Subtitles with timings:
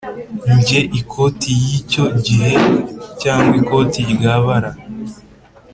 [0.57, 2.51] njye, ikoti yicyo gihe
[3.21, 4.71] cyangwa ikoti rya bara